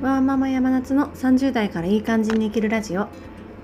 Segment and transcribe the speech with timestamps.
[0.00, 3.08] ワーママ山夏の30代からいい感じに生きるラジオ。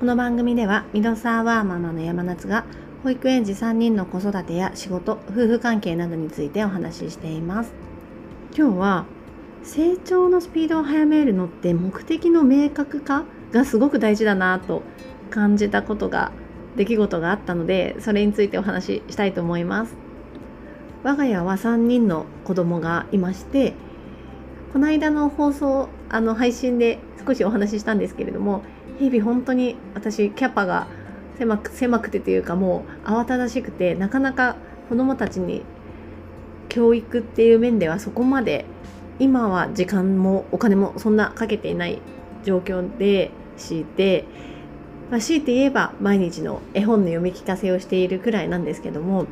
[0.00, 2.64] この番組ではミドサーワーママの山夏が
[3.04, 7.72] 保育園児3人の子育てや仕事夫婦関係などについてお話ししています。
[8.52, 9.04] 今日は
[9.62, 13.22] 成長のスピードを速めるのって目的の明確化
[13.52, 14.82] がすごく大事だなと
[15.30, 16.32] 感じたことが
[16.74, 19.94] 出来事があったのでそれについてお話ししたいと思います。
[21.04, 23.74] 我が家は3人の子供がいまして
[24.74, 28.64] この間の放送あの配信で少しお話ししたんですけれども
[28.98, 30.88] 日々本当に私キャパが
[31.38, 34.56] 狭く狭くてというかもう慌ただしくてなかなか
[34.88, 35.62] 子どもたちに
[36.68, 38.64] 教育っていう面ではそこまで
[39.20, 42.00] 今は時間もお金もそんなかけていない
[42.42, 44.24] 状況で強いて、
[45.08, 49.26] まあ、強いて言えば毎日の絵本の読み聞かせをしているくらいなんですけども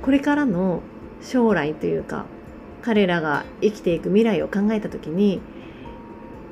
[0.00, 0.82] これからの
[1.22, 2.26] 将来というか
[2.82, 5.40] 彼らが生きていく未来を考えた時に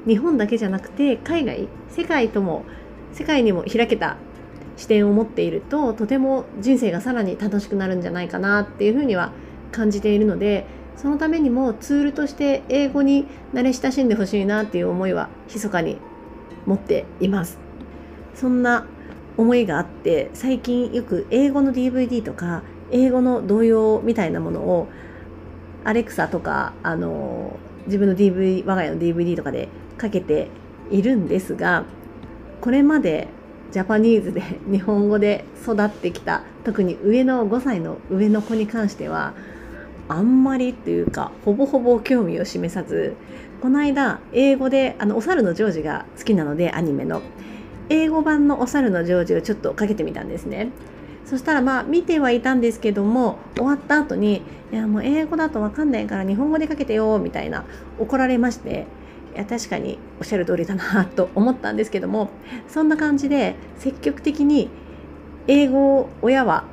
[0.06, 2.64] 日本だけじゃなくて海外世界とも
[3.12, 4.16] 世界にも開けた
[4.76, 9.32] 視点を持っているととても人生がさらに楽しくなるんじゃないかなっていうふうには
[9.72, 15.98] 感じているのでそのためにもツールとして英語に慣れ親しんでほしいなっていう思いは密かに
[16.64, 17.58] 持っています。
[18.34, 18.86] そんな
[19.36, 24.88] 思いがあって最近よく英語の DVD とか英語の童謡みたいなものを
[25.86, 30.48] アレクサとかあの自分の DV 我が家の DVD とかでかけて
[30.90, 31.84] いるんですが
[32.60, 33.28] これまで
[33.70, 39.32] ジャパニーズで 日本語で育ってきた特に上の5歳の上の子に関しては
[40.08, 43.14] あんまりっていうかほぼほぼ興味を示さず
[43.62, 47.22] この間英語であのお猿のジョージが好きなのでアニメの。
[47.88, 50.70] 英語版のお猿のジョージをちょっとかけてみたんですね。
[51.26, 57.64] そしたらまあ見てはいたんですけども終わった後に「いやもう英語だと分かんないから日本語でかけてよ」みたいな
[57.98, 58.86] 怒られまして
[59.34, 62.30] いや確かにおっしゃる通りだなと思ったんですけども
[62.68, 64.70] そんな感じで積極的に
[65.48, 66.64] 英語を親は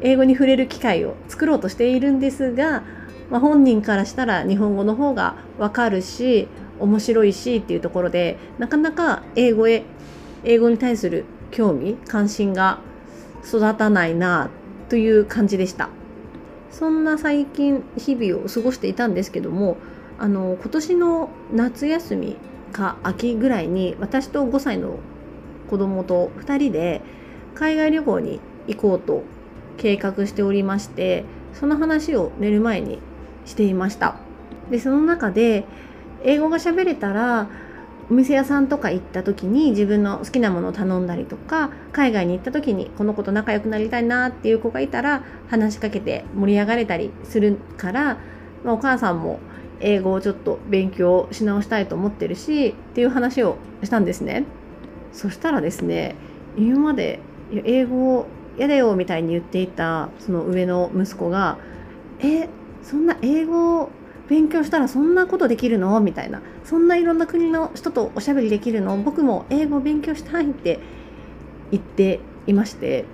[0.00, 2.84] 英語に触れる機会を作ろうとしているんですが、
[3.30, 6.46] まあ、本人からしたら日本語の方が分かるし
[6.78, 9.82] 面白いしっていうところでなかなか英語へ
[10.44, 12.78] 英語に対する興味関心が
[13.44, 14.50] 育たないな
[14.88, 15.88] という感じでした。
[16.70, 19.78] そんな最近日々を過ごしていたんですけども
[20.18, 22.36] あの今年の夏休み
[22.72, 24.98] か秋ぐらいに私と5歳の
[25.70, 27.00] 子供と2人で
[27.54, 29.22] 海外旅行に行こうと
[29.76, 31.24] 計画しておりまして
[31.54, 32.98] その話を寝る前に
[33.46, 34.16] していました。
[34.70, 35.64] でその中で
[36.22, 37.48] 英語が喋れたら
[38.10, 48.18] お店屋さんとか行った時に自分の好きなものを頼んだりとか海外に行った時にこの子と仲良くなりたいなっていう子がいたら話しかけて盛り上がれたりするから、
[48.64, 49.40] まあ、お母さんも
[49.80, 54.44] 英語をちょっと勉強し直したいと思ってるしっていう話をしたんですね。
[55.12, 56.16] そしたらですね
[56.56, 57.20] 今まで
[57.52, 58.26] 英語を
[58.56, 61.58] 嫌だよみたいに言っていたその上の息子が
[62.20, 62.48] 「え
[62.82, 63.90] そんな英語
[64.28, 65.98] 勉強したらそんなことできるの？
[66.00, 66.42] みたいな。
[66.64, 68.96] そんないろんな国の人とおしゃべりできるの？
[68.98, 70.78] 僕も英語勉強したいって
[71.70, 73.04] 言っていまして。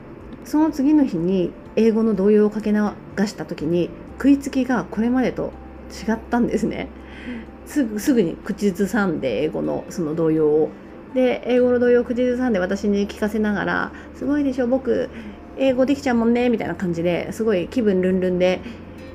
[0.44, 2.78] その次の日に英語の動揺をかけ流
[3.26, 3.88] した時に
[4.18, 5.54] 食いつきがこれまでと
[5.90, 6.88] 違ったんですね。
[7.64, 10.68] すぐすぐに口ずさんで英語のその動揺を。
[11.14, 15.08] で英語の動揺を口ずさんで私に聞かせながら「すごいでしょ僕
[15.56, 18.60] 英語できちゃうもんね」みたいな感じですごい気分ルンルンで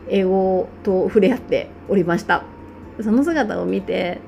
[0.10, 2.44] 英語と触れ合っておりました。
[3.02, 4.20] その姿を見て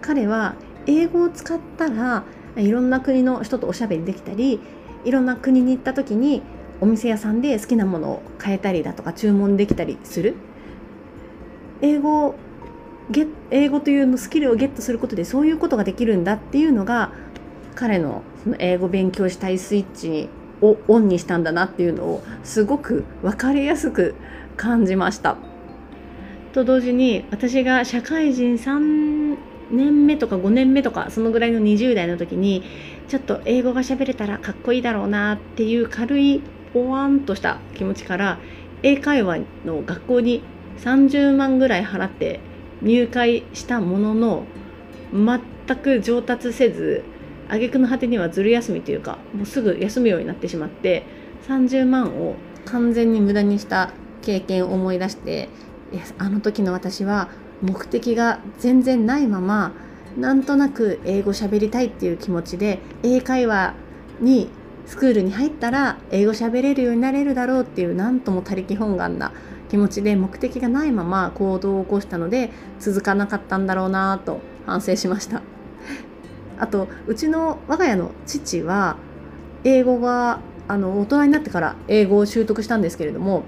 [0.00, 0.54] 彼は
[0.86, 2.24] 英語を使ったら
[2.56, 4.60] いろんな国の人とおしゃべりできたり
[5.04, 6.42] いろんな国に行った時に
[6.80, 10.34] お店屋さんで好きなものを買えたりだとか注文できたりする。
[11.80, 12.34] 英語
[13.10, 17.12] ゲ英語というのスキルをゲットすることでそういうことができるんだっていうのが
[17.74, 20.28] 彼のその英語勉強したいスイッチに
[20.60, 24.14] をオンにしたんだなっていうのをすごく分かりやすく
[24.56, 25.36] 感じました。
[26.52, 29.36] と同時に私が社会人3
[29.70, 32.64] 年目とか5年目とかそのぐらいの20代の時に
[33.08, 36.42] ちょっと英語が喋れたらかっこいいだろうなっていう軽い
[36.72, 38.38] ポワンとした気持ちから
[38.82, 40.42] 英会話の学校に
[40.78, 42.40] 30万ぐらい払って
[42.82, 44.44] 入会したものの
[45.12, 47.04] 全く上達せず
[47.56, 51.04] 挙句の果てにはずる休みというかもうすぐ休むようになってしまって
[51.48, 52.34] 30万を
[52.64, 53.92] 完全に無駄にした
[54.22, 55.48] 経験を思い出して
[55.92, 57.30] いやあの時の私は
[57.62, 59.72] 目的が全然ないまま
[60.16, 63.74] なんとなく英語喋りたいっていう気持ちで英会話
[64.20, 64.50] に
[64.86, 69.32] スクールに入ったら英語喋れるようになれるだろうっていうなんとも他力本願な
[69.70, 75.57] 気持ちで目的がないまま行動を起こしたので続かなかったんだろうなと反省しました。
[76.58, 78.96] あとうちの我が家の父は
[79.64, 83.44] 英語があの大人になってから英語を習得したんですけれども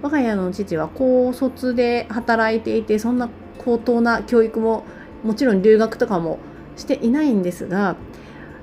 [0.00, 3.28] 我が家の父は高卒で働いていてそんな
[3.58, 4.84] 高等な教育も
[5.22, 6.38] もちろん留学とかも
[6.76, 7.96] していないんですが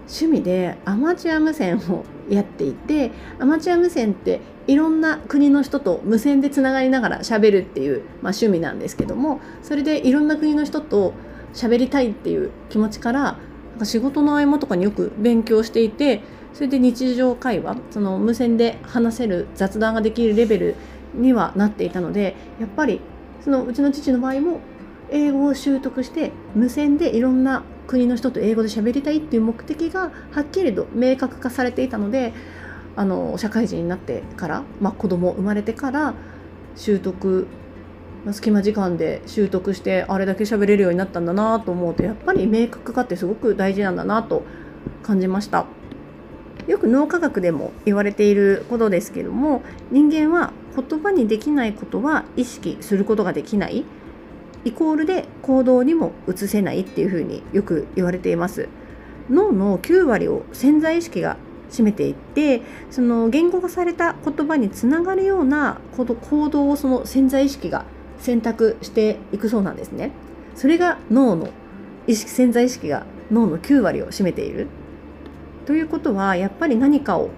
[0.08, 11.14] 趣味でアマチュア無線をやっていてアマチュア無線っていろんな国の人と無線でつながりながら喋るっていう、まあ、趣味なんですけどもそれでいろんな国の人と
[11.54, 13.40] 喋りたいっていう気持ちから
[13.86, 16.22] 仕事の合間とかによく勉強していて
[16.54, 20.76] それで日常会話その無線で話せる雑談ができるレベル
[21.14, 23.02] にはなっていたのでやっぱり
[23.42, 24.60] そのうちの父の場合も
[25.12, 32.34] 英語を習得して無線でいろんな国の人と英語で喋りたいっていう目的がはっきりと明確化されていたので
[32.96, 36.14] あの社会人になってから、まあ、子供生まれてから
[36.76, 37.48] 習得
[38.32, 44.44] 隙間時間で習得してあれだけ喋れるようになったんだなと思うとやっぱり明確化ってすごく大事なんだなと
[45.04, 45.66] 感じました。
[46.68, 53.86] よく脳科学でも言われていることですけども人間は言葉にできないことは意識することができない。
[54.66, 58.68] イコールで行動にも移せないっていうふうによく言われています。
[59.30, 61.38] 脳の9割を潜在意識が
[61.72, 62.62] 占めていって
[62.92, 67.86] その言語化された言葉につながるような行動をその潜在意識が
[68.20, 70.12] 選択していくそうなんですね。
[70.56, 71.50] それが脳の
[72.08, 74.68] 意識潜在意識が脳の9割を占めている。
[75.66, 77.30] ということはやっぱり何かを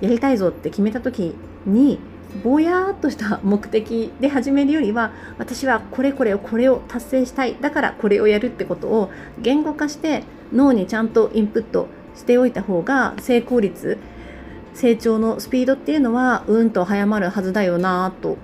[0.00, 1.34] やりたいぞって決めた時
[1.66, 1.98] に
[2.44, 7.56] ぼやーっとした目的で始めるよりは私はこれこれをこれを達成したい。
[7.60, 9.10] だからこれをやるってことを
[9.40, 10.22] 言語化して
[10.52, 13.98] 脳にちゃんとインプットしておいた方が成功率
[14.74, 18.38] 成長のスピードっていうのはうんと早まるはずだよなと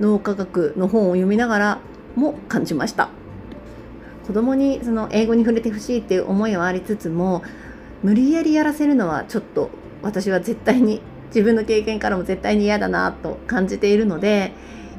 [0.00, 1.78] 脳科学の本を読みながら
[2.14, 3.08] も感じました。
[4.26, 7.44] 子供にその英語に触れてほしいっていう思いはありつつも
[8.02, 9.70] 無理やりやらせるのはちょっと
[10.02, 14.52] 私は絶対に自分の経験からも絶対に嫌だなと感じているので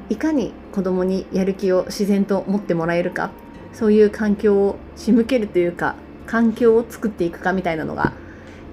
[0.10, 3.32] いかに子供にやる気を自然と持ってもらえるか
[3.74, 5.96] そういう環境を仕向けるというか
[6.26, 8.14] 環境を作っていくかみたいなのが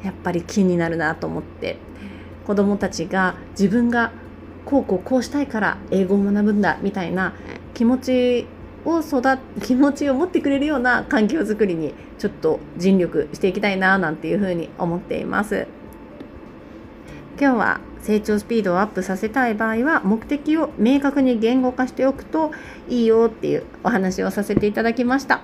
[0.04, 1.78] やっぱり気になるなと思って
[2.46, 4.12] 子どもたちが自分が
[4.64, 7.34] こうこうこうしたいから英語を学ぶんだみたいな
[7.74, 8.46] 気持ち
[8.84, 9.22] を育
[9.62, 15.66] 気持ちを持ってくれるような環境づくりにちょっと尽力していきたいななんていうふうに思っています。
[17.40, 22.52] 今日は成長スピードをアップさせたい場合は目的を明確に言語化しておくと
[22.88, 25.40] いいよっていうお話をさせていただきました。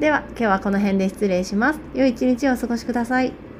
[0.00, 1.80] では今日はこの辺で失礼します。
[1.94, 3.51] 良い一日をお過ごしください。